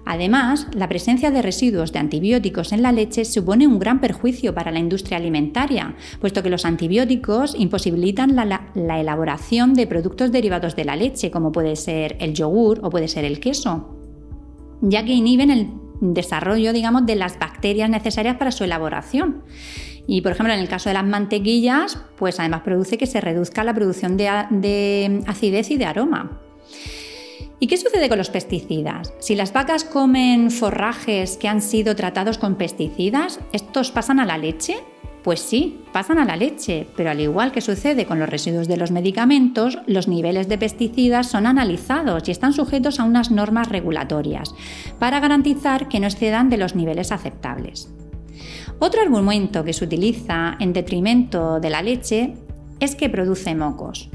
Además, 0.05 0.67
la 0.75 0.89
presencia 0.89 1.31
de 1.31 1.43
residuos 1.43 1.93
de 1.93 2.01
antibióticos 2.01 2.73
en 2.73 2.83
la 2.83 2.91
leche 2.91 3.25
supone 3.25 3.69
un 3.69 3.79
gran 3.79 4.01
perjuicio 4.01 4.53
para 4.53 4.73
la 4.73 4.81
industria 4.81 5.17
alimentaria, 5.17 5.95
puesto 6.21 6.43
que 6.43 6.51
los 6.51 6.65
antibióticos 6.65 7.55
imposibilitan 7.57 8.35
la, 8.35 8.69
elaboración 8.75 9.75
de 9.75 9.87
productos 9.87 10.33
derivados 10.33 10.75
de 10.75 10.85
la 10.85 10.97
leche, 10.97 11.31
como 11.31 11.53
puede 11.53 11.77
ser 11.77 12.17
el 12.19 12.35
yogur 12.35 12.81
o 12.83 12.91
puede 12.91 13.07
ser 13.07 13.25
el 13.25 13.39
queso, 13.39 13.97
ya 14.81 15.05
que 15.05 15.13
inhiben 15.13 15.51
el 15.51 15.71
desarrollo, 16.01 16.73
digamos, 16.73 17.07
de 17.07 17.15
las 17.15 17.39
bacterias 17.39 17.89
necesarias 17.89 18.37
para 18.37 18.51
su 18.51 18.65
elaboración. 18.65 19.43
Y, 20.09 20.21
por 20.23 20.33
ejemplo, 20.33 20.53
en 20.53 20.59
el 20.59 20.69
caso 20.69 20.91
de 20.91 20.95
las 20.95 21.07
mantequillas, 21.07 21.97
pues 22.17 22.41
además 22.41 22.63
produce 22.63 22.99
que 22.99 23.07
se 23.07 23.21
reduzca 23.21 23.63
la 23.63 23.73
producción 23.73 24.17
de 24.17 25.23
acidez 25.29 25.71
y 25.71 25.77
de 25.77 25.85
aroma. 25.85 26.41
¿Y 27.63 27.69
qué 27.69 27.77
sucede 27.77 28.09
con 28.09 28.19
los 28.19 28.29
pesticidas? 28.29 29.15
Si 29.21 29.37
las 29.37 29.53
vacas 29.53 29.85
comen 29.85 30.51
forrajes 30.51 31.37
que 31.37 31.47
han 31.47 31.63
sido 31.63 31.95
tratados 31.95 32.37
con 32.37 32.57
pesticidas, 32.57 33.39
¿estos 33.53 33.93
pasan 33.93 34.19
a 34.19 34.27
la 34.27 34.37
leche? 34.37 34.79
Pues 35.23 35.39
sí, 35.39 35.79
pasan 35.93 36.19
a 36.19 36.25
la 36.25 36.35
leche, 36.35 36.89
pero 36.97 37.11
al 37.11 37.21
igual 37.21 37.53
que 37.53 37.61
sucede 37.61 38.05
con 38.05 38.19
los 38.19 38.29
residuos 38.29 38.67
de 38.67 38.79
los 38.79 38.91
medicamentos, 38.91 39.79
los 39.87 40.09
niveles 40.09 40.49
de 40.49 40.59
pesticidas 40.59 41.29
son 41.29 41.47
analizados 41.47 42.27
y 42.27 42.33
están 42.33 42.53
sujetos 42.53 42.99
a 42.99 43.05
unas 43.05 43.31
normas 43.31 43.69
regulatorias 43.69 44.57
para 44.99 45.21
garantizar 45.21 45.87
que 45.87 46.01
no 46.01 46.09
excedan 46.09 46.51
de 46.51 46.57
los 46.57 46.75
niveles 46.75 47.13
aceptables. 47.13 47.95
Otro 48.81 49.03
argumento 49.03 49.63
que 49.63 49.73
se 49.73 49.85
utiliza 49.85 50.57
en 50.59 50.73
detrimento 50.73 51.61
de 51.61 51.71
la 51.71 51.81
leche 51.81 52.35
es 52.81 52.97
que 52.97 53.09
produce 53.09 53.55
mocos. 53.55 54.11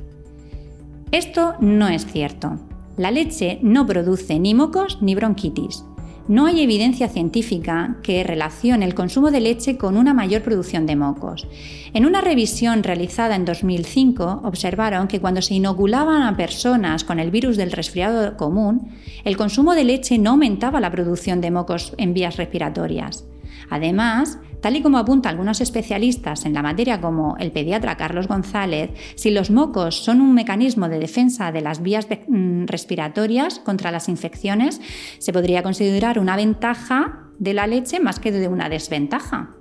Esto 1.14 1.56
no 1.62 1.88
es 1.88 2.06
cierto. 2.06 2.67
La 2.98 3.12
leche 3.12 3.60
no 3.62 3.86
produce 3.86 4.40
ni 4.40 4.56
mocos 4.56 4.98
ni 5.02 5.14
bronquitis. 5.14 5.86
No 6.28 6.48
hay 6.48 6.62
evidencia 6.62 7.08
científica 7.08 7.98
que 8.02 8.24
relacione 8.24 8.86
el 8.86 8.96
consumo 8.96 9.30
de 9.30 9.40
leche 9.40 9.78
con 9.78 9.98
una 9.98 10.16
mayor 10.16 10.42
producción 10.42 10.88
de 10.88 10.96
mocos. 10.96 11.48
En 11.94 12.08
una 12.08 12.22
revisión 12.22 12.82
realizada 12.82 13.36
en 13.36 13.46
2005 13.46 14.42
observaron 14.44 15.08
que 15.08 15.22
cuando 15.22 15.44
se 15.44 15.54
inoculaban 15.54 16.24
a 16.24 16.36
personas 16.36 17.04
con 17.04 17.20
el 17.20 17.30
virus 17.30 17.56
del 17.56 17.72
resfriado 17.72 18.36
común, 18.36 18.90
el 19.24 19.38
consumo 19.38 19.76
de 19.76 19.84
leche 19.84 20.18
no 20.18 20.32
aumentaba 20.32 20.82
la 20.82 20.92
producción 20.92 21.40
de 21.40 21.52
mocos 21.52 21.94
en 22.00 22.16
vías 22.16 22.36
respiratorias. 22.36 23.26
Además, 23.70 24.40
Tal 24.62 24.76
y 24.76 24.82
como 24.82 24.98
apuntan 24.98 25.32
algunos 25.32 25.62
especialistas 25.62 26.46
en 26.46 26.54
la 26.54 26.64
materia 26.64 27.00
como 27.00 27.38
el 27.38 27.52
pediatra 27.52 27.98
Carlos 27.98 28.28
González, 28.28 28.92
si 29.16 29.32
los 29.32 29.52
mocos 29.52 30.04
son 30.04 30.22
un 30.22 30.34
mecanismo 30.34 30.90
de 30.90 31.00
defensa 31.00 31.52
de 31.52 31.62
las 31.62 31.82
vías 31.82 32.08
mm, 32.28 32.66
respiratorias 32.66 33.60
contra 33.60 33.92
las 33.92 34.10
infecciones, 34.10 34.82
se 35.20 35.34
podría 35.34 35.64
considerar 35.64 36.20
una 36.20 36.36
ventaja 36.36 37.32
de 37.38 37.54
la 37.54 37.68
leche 37.68 38.00
más 38.00 38.20
que 38.20 38.32
de 38.32 38.48
una 38.48 38.70
desventaja. 38.70 39.54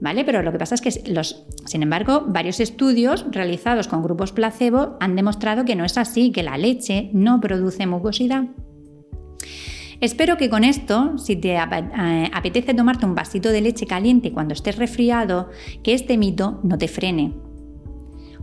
¿Vale? 0.00 0.24
Pero 0.24 0.42
lo 0.42 0.52
que 0.52 0.58
pasa 0.58 0.76
es 0.76 0.80
que, 0.80 1.10
los, 1.10 1.44
sin 1.66 1.82
embargo, 1.82 2.24
varios 2.28 2.60
estudios 2.60 3.26
realizados 3.30 3.88
con 3.88 4.02
grupos 4.02 4.32
placebo 4.32 4.96
han 5.00 5.16
demostrado 5.16 5.64
que 5.64 5.74
no 5.74 5.84
es 5.84 5.98
así, 5.98 6.30
que 6.30 6.44
la 6.44 6.56
leche 6.56 7.10
no 7.12 7.40
produce 7.40 7.84
mucosidad. 7.86 8.44
Espero 10.00 10.36
que 10.36 10.48
con 10.48 10.62
esto, 10.62 11.18
si 11.18 11.34
te 11.34 11.54
eh, 11.54 12.30
apetece 12.32 12.72
tomarte 12.74 13.04
un 13.04 13.16
vasito 13.16 13.50
de 13.50 13.60
leche 13.60 13.86
caliente 13.86 14.32
cuando 14.32 14.54
estés 14.54 14.76
resfriado, 14.76 15.50
que 15.82 15.92
este 15.92 16.16
mito 16.16 16.60
no 16.62 16.78
te 16.78 16.86
frene. 16.86 17.34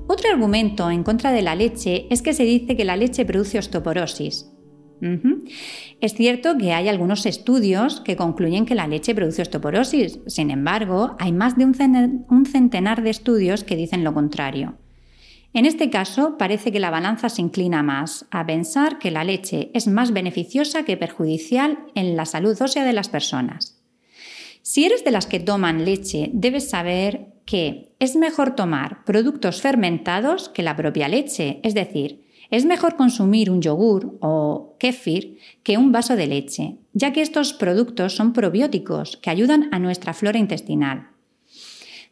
Otro 0.07 0.29
argumento 0.29 0.91
en 0.91 1.03
contra 1.03 1.31
de 1.31 1.41
la 1.41 1.55
leche 1.55 2.07
es 2.09 2.21
que 2.21 2.33
se 2.33 2.43
dice 2.43 2.75
que 2.75 2.83
la 2.83 2.97
leche 2.97 3.25
produce 3.25 3.57
osteoporosis. 3.57 4.51
Es 6.01 6.13
cierto 6.13 6.57
que 6.57 6.73
hay 6.73 6.87
algunos 6.87 7.25
estudios 7.25 8.01
que 8.01 8.15
concluyen 8.15 8.65
que 8.65 8.75
la 8.75 8.87
leche 8.87 9.13
produce 9.13 9.41
osteoporosis, 9.41 10.19
sin 10.25 10.51
embargo, 10.51 11.15
hay 11.19 11.31
más 11.31 11.57
de 11.57 11.65
un 11.65 12.45
centenar 12.45 13.03
de 13.03 13.09
estudios 13.11 13.63
que 13.63 13.75
dicen 13.75 14.03
lo 14.03 14.13
contrario. 14.13 14.77
En 15.55 15.65
este 15.65 15.89
caso, 15.89 16.37
parece 16.37 16.73
que 16.73 16.81
la 16.81 16.89
balanza 16.89 17.29
se 17.29 17.41
inclina 17.41 17.81
más 17.81 18.25
a 18.29 18.45
pensar 18.45 18.99
que 18.99 19.09
la 19.09 19.23
leche 19.23 19.71
es 19.73 19.87
más 19.87 20.11
beneficiosa 20.11 20.83
que 20.83 20.97
perjudicial 20.97 21.79
en 21.95 22.17
la 22.17 22.25
salud 22.25 22.61
ósea 22.61 22.83
de 22.83 22.91
las 22.91 23.07
personas. 23.07 23.81
Si 24.63 24.83
eres 24.83 25.05
de 25.05 25.11
las 25.11 25.27
que 25.27 25.39
toman 25.39 25.85
leche, 25.85 26.29
debes 26.33 26.69
saber 26.69 27.27
que 27.45 27.93
es 27.99 28.17
mejor 28.17 28.53
tomar 28.57 29.05
productos 29.05 29.61
fermentados 29.61 30.49
que 30.49 30.61
la 30.61 30.75
propia 30.75 31.07
leche, 31.07 31.61
es 31.63 31.73
decir, 31.73 32.25
es 32.51 32.65
mejor 32.65 32.97
consumir 32.97 33.49
un 33.49 33.61
yogur 33.61 34.17
o 34.19 34.75
kéfir 34.77 35.37
que 35.63 35.77
un 35.77 35.93
vaso 35.93 36.17
de 36.17 36.27
leche, 36.27 36.79
ya 36.91 37.13
que 37.13 37.21
estos 37.21 37.53
productos 37.53 38.13
son 38.13 38.33
probióticos 38.33 39.15
que 39.15 39.29
ayudan 39.29 39.69
a 39.71 39.79
nuestra 39.79 40.13
flora 40.13 40.37
intestinal. 40.37 41.14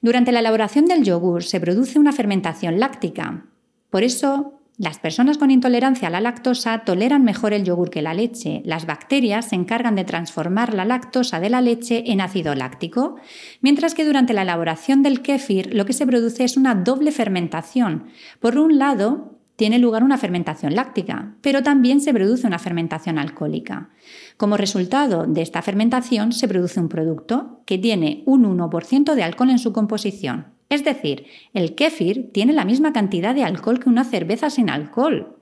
Durante 0.04 0.34
la 0.34 0.42
elaboración 0.42 0.86
del 0.86 1.06
yogur 1.06 1.44
se 1.44 1.62
produce 1.62 1.98
una 1.98 2.12
fermentación 2.12 2.78
láctica. 2.78 3.46
Por 3.90 4.04
eso, 4.04 4.60
las 4.78 5.00
personas 5.00 5.38
con 5.38 5.50
intolerancia 5.50 6.10
a 6.10 6.12
la 6.12 6.20
lactosa 6.20 6.80
toleran 6.80 7.24
mejor 7.24 7.54
el 7.54 7.64
yogur 7.64 7.90
que 7.90 8.02
la 8.02 8.14
leche. 8.14 8.62
Las 8.66 8.86
bacterias 8.86 9.48
se 9.48 9.56
encargan 9.56 9.96
de 9.96 10.04
transformar 10.04 10.74
la 10.74 10.84
lactosa 10.84 11.40
de 11.40 11.50
la 11.50 11.62
leche 11.62 12.04
en 12.08 12.20
ácido 12.20 12.54
láctico, 12.54 13.16
mientras 13.62 13.94
que 13.94 14.04
durante 14.04 14.34
la 14.34 14.42
elaboración 14.42 15.04
del 15.04 15.22
kéfir 15.22 15.74
lo 15.74 15.86
que 15.86 15.94
se 15.94 16.06
produce 16.06 16.44
es 16.44 16.58
una 16.58 16.76
doble 16.76 17.14
fermentación. 17.14 18.08
Por 18.42 18.58
un 18.58 18.78
lado, 18.78 19.33
tiene 19.56 19.80
lugar 19.80 20.04
una 20.04 20.18
fermentación 20.18 20.76
láctica, 20.76 21.36
pero 21.42 21.62
también 21.62 22.02
se 22.02 22.14
produce 22.14 22.48
una 22.48 22.60
fermentación 22.60 23.20
alcohólica. 23.20 23.90
Como 24.38 24.58
resultado 24.58 25.26
de 25.28 25.42
esta 25.42 25.62
fermentación 25.62 26.32
se 26.32 26.48
produce 26.48 26.80
un 26.80 26.90
producto 26.90 27.62
que 27.66 27.78
tiene 27.78 28.24
un 28.26 28.46
1% 28.46 29.14
de 29.14 29.24
alcohol 29.24 29.52
en 29.52 29.60
su 29.60 29.74
composición. 29.74 30.48
Es 30.70 30.84
decir, 30.84 31.26
el 31.54 31.76
kéfir 31.76 32.32
tiene 32.32 32.54
la 32.54 32.66
misma 32.66 32.94
cantidad 32.94 33.36
de 33.36 33.44
alcohol 33.44 33.80
que 33.80 33.90
una 33.90 34.04
cerveza 34.04 34.50
sin 34.50 34.70
alcohol. 34.70 35.38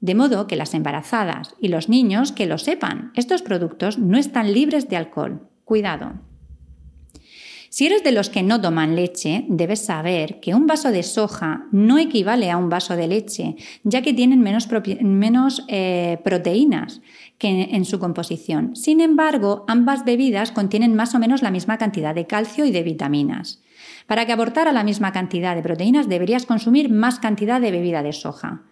De 0.00 0.14
modo 0.14 0.46
que 0.46 0.56
las 0.56 0.74
embarazadas 0.74 1.54
y 1.60 1.68
los 1.68 1.88
niños 1.88 2.32
que 2.32 2.46
lo 2.46 2.58
sepan, 2.58 3.12
estos 3.14 3.40
productos 3.40 3.98
no 3.98 4.18
están 4.18 4.52
libres 4.52 4.88
de 4.88 4.96
alcohol. 4.96 5.48
Cuidado. 5.64 6.31
Si 7.72 7.86
eres 7.86 8.04
de 8.04 8.12
los 8.12 8.28
que 8.28 8.42
no 8.42 8.60
toman 8.60 8.96
leche, 8.96 9.46
debes 9.48 9.86
saber 9.86 10.40
que 10.40 10.54
un 10.54 10.66
vaso 10.66 10.90
de 10.90 11.02
soja 11.02 11.68
no 11.72 11.96
equivale 11.96 12.50
a 12.50 12.58
un 12.58 12.68
vaso 12.68 12.96
de 12.96 13.08
leche, 13.08 13.56
ya 13.82 14.02
que 14.02 14.12
tienen 14.12 14.42
menos, 14.42 15.64
eh, 15.68 16.18
proteínas 16.22 17.00
que 17.38 17.70
en 17.72 17.86
su 17.86 17.98
composición. 17.98 18.76
Sin 18.76 19.00
embargo, 19.00 19.64
ambas 19.68 20.04
bebidas 20.04 20.52
contienen 20.52 20.94
más 20.94 21.14
o 21.14 21.18
menos 21.18 21.40
la 21.40 21.50
misma 21.50 21.78
cantidad 21.78 22.14
de 22.14 22.26
calcio 22.26 22.66
y 22.66 22.72
de 22.72 22.82
vitaminas. 22.82 23.62
Para 24.06 24.26
que 24.26 24.32
aportara 24.34 24.72
la 24.72 24.84
misma 24.84 25.12
cantidad 25.12 25.56
de 25.56 25.62
proteínas 25.62 26.10
deberías 26.10 26.44
consumir 26.44 26.90
más 26.90 27.20
cantidad 27.20 27.58
de 27.58 27.70
bebida 27.70 28.02
de 28.02 28.12
soja. 28.12 28.64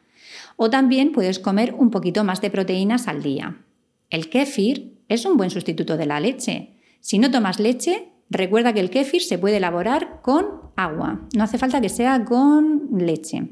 O 0.56 0.68
también 0.68 1.12
puedes 1.12 1.38
comer 1.38 1.74
un 1.78 1.88
poquito 1.90 2.22
más 2.22 2.42
de 2.42 2.50
proteínas 2.50 3.08
al 3.08 3.22
día. 3.22 3.62
El 4.10 4.28
kéfir 4.28 4.98
es 5.08 5.24
un 5.24 5.38
buen 5.38 5.48
sustituto 5.48 5.96
de 5.96 6.04
la 6.04 6.20
leche. 6.20 6.74
Si 7.00 7.18
no 7.18 7.30
tomas 7.30 7.60
leche, 7.60 8.09
Recuerda 8.30 8.72
que 8.72 8.80
el 8.80 8.90
kéfir 8.90 9.22
se 9.22 9.38
puede 9.38 9.56
elaborar 9.56 10.20
con 10.22 10.46
agua, 10.76 11.20
no 11.34 11.42
hace 11.42 11.58
falta 11.58 11.80
que 11.80 11.88
sea 11.88 12.24
con 12.24 12.88
leche. 12.96 13.48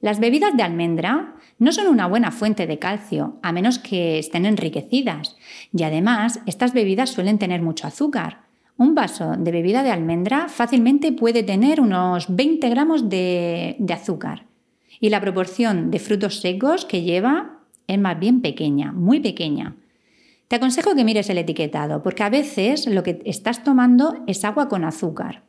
Las 0.00 0.18
bebidas 0.18 0.56
de 0.56 0.64
almendra 0.64 1.36
no 1.60 1.72
son 1.72 1.86
una 1.86 2.08
buena 2.08 2.32
fuente 2.32 2.66
de 2.66 2.80
calcio, 2.80 3.38
a 3.42 3.52
menos 3.52 3.78
que 3.78 4.18
estén 4.18 4.46
enriquecidas, 4.46 5.36
y 5.72 5.84
además 5.84 6.40
estas 6.44 6.74
bebidas 6.74 7.10
suelen 7.10 7.38
tener 7.38 7.62
mucho 7.62 7.86
azúcar. 7.86 8.42
Un 8.76 8.96
vaso 8.96 9.36
de 9.38 9.52
bebida 9.52 9.84
de 9.84 9.92
almendra 9.92 10.48
fácilmente 10.48 11.12
puede 11.12 11.44
tener 11.44 11.80
unos 11.80 12.34
20 12.34 12.68
gramos 12.68 13.08
de, 13.08 13.76
de 13.78 13.94
azúcar, 13.94 14.46
y 14.98 15.08
la 15.08 15.20
proporción 15.20 15.92
de 15.92 16.00
frutos 16.00 16.40
secos 16.40 16.84
que 16.84 17.02
lleva 17.02 17.60
es 17.86 17.98
más 17.98 18.18
bien 18.18 18.40
pequeña, 18.42 18.90
muy 18.92 19.20
pequeña. 19.20 19.76
Te 20.48 20.56
aconsejo 20.56 20.94
que 20.94 21.04
mires 21.04 21.30
el 21.30 21.38
etiquetado, 21.38 22.02
porque 22.02 22.22
a 22.22 22.30
veces 22.30 22.86
lo 22.86 23.02
que 23.02 23.22
estás 23.24 23.64
tomando 23.64 24.22
es 24.26 24.44
agua 24.44 24.68
con 24.68 24.84
azúcar. 24.84 25.42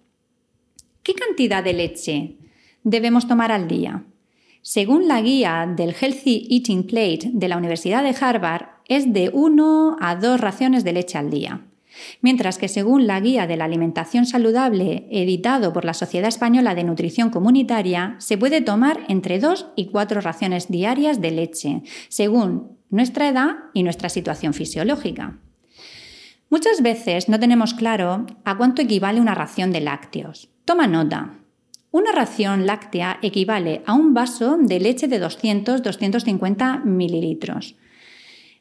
¿Qué 1.03 1.13
cantidad 1.13 1.63
de 1.63 1.73
leche 1.73 2.37
debemos 2.83 3.27
tomar 3.27 3.51
al 3.51 3.67
día? 3.67 4.05
Según 4.61 5.07
la 5.07 5.21
guía 5.21 5.71
del 5.75 5.93
Healthy 5.93 6.47
Eating 6.49 6.87
Plate 6.87 7.29
de 7.33 7.47
la 7.47 7.57
Universidad 7.57 8.03
de 8.03 8.15
Harvard, 8.19 8.65
es 8.87 9.13
de 9.13 9.29
1 9.31 9.97
a 9.99 10.15
2 10.15 10.39
raciones 10.39 10.83
de 10.83 10.93
leche 10.93 11.17
al 11.17 11.29
día. 11.29 11.65
Mientras 12.21 12.57
que 12.57 12.67
según 12.67 13.07
la 13.07 13.19
guía 13.19 13.47
de 13.47 13.57
la 13.57 13.65
alimentación 13.65 14.25
saludable 14.25 15.07
editado 15.11 15.71
por 15.71 15.85
la 15.85 15.93
Sociedad 15.93 16.27
Española 16.27 16.75
de 16.75 16.83
Nutrición 16.83 17.29
Comunitaria, 17.29 18.15
se 18.19 18.37
puede 18.37 18.61
tomar 18.61 19.01
entre 19.07 19.39
2 19.39 19.67
y 19.75 19.85
4 19.87 20.21
raciones 20.21 20.67
diarias 20.69 21.21
de 21.21 21.31
leche, 21.31 21.83
según 22.09 22.74
nuestra 22.89 23.27
edad 23.27 23.55
y 23.73 23.83
nuestra 23.83 24.09
situación 24.09 24.53
fisiológica. 24.53 25.39
Muchas 26.49 26.81
veces 26.81 27.27
no 27.27 27.39
tenemos 27.39 27.73
claro 27.73 28.25
a 28.43 28.57
cuánto 28.57 28.81
equivale 28.81 29.19
una 29.19 29.35
ración 29.35 29.71
de 29.71 29.81
lácteos. 29.81 30.49
Toma 30.63 30.87
nota. 30.87 31.39
Una 31.91 32.11
ración 32.11 32.65
láctea 32.65 33.19
equivale 33.21 33.81
a 33.85 33.93
un 33.93 34.13
vaso 34.13 34.57
de 34.57 34.79
leche 34.79 35.07
de 35.07 35.21
200-250 35.21 36.83
mililitros. 36.83 37.75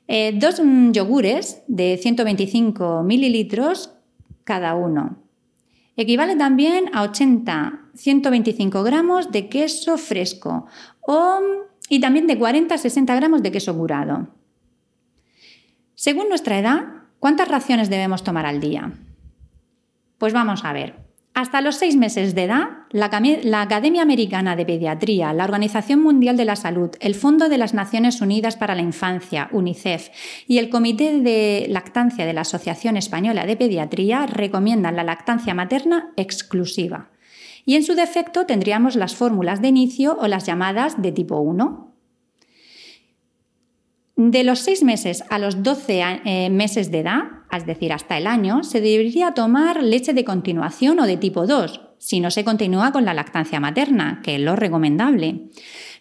Eh, 0.07 0.33
dos 0.35 0.61
yogures 0.93 1.63
de 1.67 1.99
125 2.01 3.03
mililitros 3.03 3.91
cada 4.45 4.75
uno. 4.75 5.19
Equivale 5.97 6.37
también 6.37 6.91
a 6.93 7.05
80-125 7.05 8.83
gramos 8.85 9.31
de 9.31 9.49
queso 9.49 9.97
fresco 9.97 10.67
o 11.01 11.41
y 11.89 12.01
también 12.01 12.27
de 12.27 12.39
40 12.39 12.75
a 12.75 12.79
60 12.79 13.15
gramos 13.15 13.43
de 13.43 13.53
queso 13.53 13.77
curado. 13.77 14.29
Según 15.95 16.29
nuestra 16.29 16.59
edad, 16.59 16.85
¿cuántas 17.19 17.49
raciones 17.49 17.91
debemos 17.91 18.25
tomar 18.25 18.47
al 18.47 18.61
día? 18.61 18.93
Pues 20.19 20.33
vamos 20.33 20.65
a 20.65 20.73
ver. 20.73 21.05
Hasta 21.35 21.61
los 21.61 21.75
seis 21.77 21.97
meses 21.97 22.37
de 22.37 22.45
edad, 22.45 22.69
la, 22.91 23.07
Academia 23.61 24.03
Americana 24.03 24.55
de 24.55 24.65
Pediatría, 24.65 25.33
la 25.33 25.45
Organización 25.45 26.01
Mundial 26.01 26.37
de 26.37 26.45
la 26.45 26.55
Salud, 26.55 26.91
el 27.01 27.17
Fondo 27.17 27.49
de 27.49 27.59
las 27.59 27.75
Naciones 27.75 28.21
Unidas 28.21 28.57
para 28.57 28.77
la 28.77 28.83
Infancia, 28.83 29.49
UNICEF, 29.51 30.11
y 30.47 30.59
el 30.59 30.71
Comité 30.71 31.19
de 31.21 31.67
Lactancia 31.69 32.25
de 32.25 32.35
la 32.35 32.43
Asociación 32.43 32.97
Española 32.97 33.47
de 33.47 33.57
Pediatría 33.57 34.27
recomiendan 34.27 34.95
la 34.95 35.03
lactancia 35.03 35.55
materna 35.55 36.13
exclusiva 36.17 37.11
y 37.65 37.77
en 37.77 37.83
su 37.83 37.95
defecto 37.95 38.47
tendríamos 38.47 38.97
las 38.97 39.15
fórmulas 39.15 39.63
de 39.63 39.69
inicio 39.69 40.17
o 40.21 40.27
las 40.27 40.47
llamadas 40.47 41.01
de 41.01 41.13
tipo 41.13 41.39
1. 41.39 41.93
De 44.17 44.45
los 44.45 44.61
6 44.61 44.85
meses 44.85 45.25
a 45.29 45.39
los 45.39 45.63
12 45.63 46.03
eh, 46.25 46.51
meses 46.51 46.91
de 46.93 47.01
edad, 47.01 47.23
es 47.51 47.67
decir, 47.67 47.93
hasta 47.93 48.17
el 48.17 48.27
año, 48.27 48.63
se 48.63 48.81
debería 48.81 49.33
tomar 49.33 49.83
leche 49.83 50.13
de 50.13 50.25
continuación 50.25 51.01
o 51.01 51.07
de 51.07 51.17
tipo 51.17 51.47
2, 51.47 51.81
si 51.99 52.21
no 52.21 52.31
se 52.31 52.45
continúa 52.45 52.93
con 52.93 53.05
la 53.05 53.15
lactancia 53.15 53.59
materna, 53.61 54.21
que 54.23 54.37
es 54.37 54.41
lo 54.41 54.55
recomendable. 54.55 55.49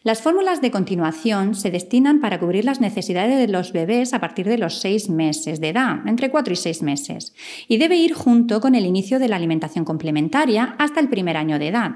Las 0.04 0.22
fórmulas 0.22 0.60
de 0.60 0.70
continuación 0.70 1.56
se 1.56 1.72
destinan 1.72 2.20
para 2.20 2.38
cubrir 2.38 2.66
las 2.66 2.82
necesidades 2.82 3.38
de 3.38 3.48
los 3.48 3.72
bebés 3.72 4.14
a 4.14 4.20
partir 4.20 4.46
de 4.46 4.58
los 4.58 4.82
seis 4.82 5.10
meses 5.10 5.62
de 5.62 5.70
edad, 5.70 6.06
entre 6.06 6.30
4 6.30 6.54
y 6.54 6.58
6 6.58 6.84
meses, 6.84 7.34
y 7.70 7.78
debe 7.78 7.96
ir 7.96 8.14
junto 8.14 8.60
con 8.60 8.76
el 8.76 8.86
inicio 8.86 9.18
de 9.18 9.30
la 9.30 9.38
alimentación 9.38 9.86
complementaria 9.86 10.76
hasta 10.78 11.00
el 11.00 11.08
primer 11.08 11.38
año 11.38 11.58
de 11.58 11.70
edad. 11.70 11.92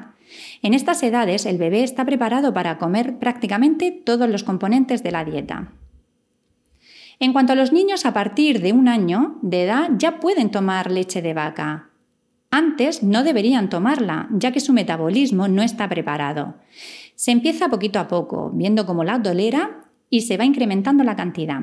En 0.61 0.73
estas 0.73 1.03
edades 1.03 1.45
el 1.45 1.57
bebé 1.57 1.83
está 1.83 2.05
preparado 2.05 2.53
para 2.53 2.77
comer 2.77 3.19
prácticamente 3.19 3.91
todos 3.91 4.29
los 4.29 4.45
componentes 4.45 5.03
de 5.03 5.11
la 5.11 5.25
dieta. 5.25 5.73
En 7.19 7.33
cuanto 7.33 7.51
a 7.51 7.55
los 7.57 7.73
niños 7.73 8.05
a 8.05 8.13
partir 8.13 8.61
de 8.61 8.71
un 8.71 8.87
año 8.87 9.37
de 9.41 9.63
edad 9.63 9.89
ya 9.97 10.21
pueden 10.21 10.49
tomar 10.49 10.91
leche 10.91 11.21
de 11.21 11.33
vaca. 11.33 11.89
Antes 12.51 13.03
no 13.03 13.23
deberían 13.25 13.69
tomarla, 13.69 14.29
ya 14.31 14.53
que 14.53 14.61
su 14.61 14.71
metabolismo 14.71 15.49
no 15.49 15.61
está 15.61 15.89
preparado. 15.89 16.55
Se 17.17 17.31
empieza 17.31 17.67
poquito 17.67 17.97
a 17.97 18.07
poco, 18.07 18.51
viendo 18.53 18.85
cómo 18.85 19.03
la 19.03 19.19
tolera 19.19 19.85
y 20.07 20.21
se 20.21 20.37
va 20.37 20.45
incrementando 20.45 21.03
la 21.03 21.15
cantidad. 21.15 21.61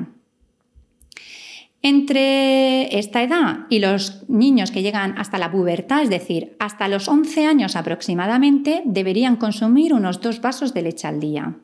Entre 1.81 2.99
esta 2.99 3.23
edad 3.23 3.59
y 3.69 3.79
los 3.79 4.27
niños 4.27 4.71
que 4.71 4.81
llegan 4.81 5.17
hasta 5.17 5.37
la 5.37 5.51
pubertad, 5.51 6.03
es 6.03 6.09
decir, 6.09 6.57
hasta 6.59 6.89
los 6.89 7.07
11 7.07 7.45
años 7.45 7.77
aproximadamente, 7.77 8.81
deberían 8.83 9.37
consumir 9.37 9.93
unos 9.93 10.19
dos 10.19 10.41
vasos 10.41 10.73
de 10.73 10.81
leche 10.81 11.07
al 11.07 11.21
día. 11.21 11.55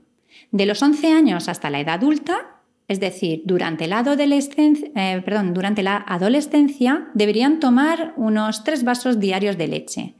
De 0.52 0.66
los 0.66 0.82
11 0.82 1.12
años 1.12 1.50
hasta 1.50 1.70
la 1.70 1.82
edad 1.82 1.96
adulta, 1.96 2.62
es 2.88 3.02
decir, 3.02 3.42
durante 3.44 3.88
la 3.88 4.00
adolescencia, 4.00 4.90
eh, 4.96 5.22
durante 5.52 5.84
la 5.84 5.98
adolescencia 5.98 7.10
deberían 7.14 7.60
tomar 7.60 8.14
unos 8.16 8.64
tres 8.64 8.86
vasos 8.86 9.20
diarios 9.20 9.58
de 9.58 9.68
leche. 9.68 10.16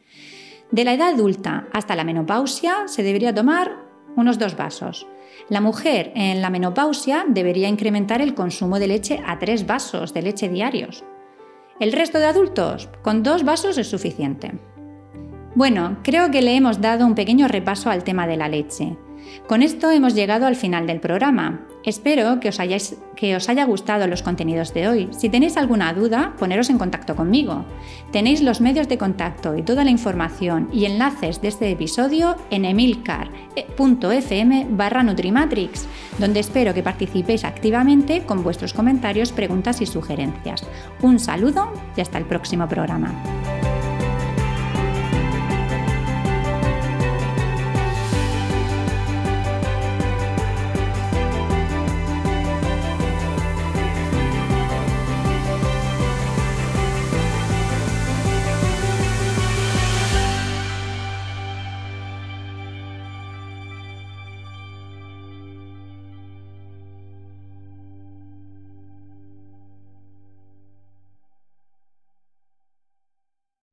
De 0.72 0.86
la 0.86 0.94
edad 0.94 1.10
adulta 1.10 1.68
hasta 1.74 1.96
la 1.96 2.06
menopausia 2.06 2.88
se 2.88 3.04
debería 3.04 3.36
tomar 3.36 3.76
unos 4.16 4.40
dos 4.40 4.56
vasos. 4.56 5.06
La 5.50 5.60
mujer 5.60 6.12
en 6.16 6.42
la 6.42 6.50
menopausia 6.50 7.26
debería 7.28 7.68
incrementar 7.68 8.22
el 8.22 8.34
consumo 8.34 8.80
de 8.80 8.88
leche 8.88 9.22
a 9.26 9.38
tres 9.38 9.66
vasos 9.68 10.14
de 10.14 10.22
leche 10.22 10.48
diarios. 10.48 11.04
El 11.80 11.92
resto 11.92 12.20
de 12.20 12.26
adultos, 12.26 12.90
con 13.02 13.24
dos 13.24 13.44
vasos 13.44 13.78
es 13.78 13.88
suficiente. 13.90 14.54
Bueno, 15.56 15.98
creo 16.04 16.32
que 16.32 16.42
le 16.42 16.56
hemos 16.56 16.80
dado 16.80 17.06
un 17.06 17.16
pequeño 17.16 17.48
repaso 17.50 17.90
al 17.90 18.06
tema 18.06 18.26
de 18.28 18.38
la 18.38 18.48
leche. 18.48 18.98
Con 19.48 19.64
esto 19.64 19.92
hemos 19.92 20.16
llegado 20.16 20.46
al 20.46 20.56
final 20.56 20.88
del 20.88 21.02
programa. 21.02 21.68
Espero 21.84 22.40
que 22.40 22.50
os, 22.50 22.60
que 23.16 23.36
os, 23.36 23.50
haya 23.50 23.66
gustado 23.66 24.08
los 24.08 24.22
contenidos 24.22 24.74
de 24.74 24.88
hoy. 24.88 25.10
Si 25.12 25.30
tenéis 25.30 25.58
alguna 25.58 25.94
duda, 25.94 26.34
poneros 26.38 26.70
en 26.70 26.78
contacto 26.78 27.16
conmigo. 27.16 27.66
Tenéis 28.12 28.42
los 28.42 28.62
medios 28.62 28.88
de 28.88 28.98
contacto 28.98 29.58
y 29.58 29.64
toda 29.64 29.84
la 29.84 29.90
información 29.90 30.70
y 30.72 30.86
enlaces 30.86 31.42
de 31.42 31.48
este 31.48 31.72
episodio 31.72 32.36
en 32.52 32.66
emilcar.fm 32.66 34.68
barra 34.72 35.04
Nutrimatrix, 35.04 35.88
donde 36.20 36.40
espero 36.40 36.74
que 36.74 36.84
participéis 36.84 37.44
activamente 37.44 38.24
con 38.26 38.44
vuestros 38.44 38.74
comentarios, 38.74 39.32
preguntas 39.32 39.82
y 39.82 39.88
sugerencias. 39.88 40.64
Un 41.02 41.20
saludo 41.20 41.74
y 41.98 42.02
hasta 42.02 42.20
el 42.20 42.26
próximo 42.26 42.68
programa. 42.68 43.41